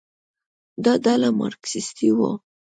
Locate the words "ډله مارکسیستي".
1.05-2.09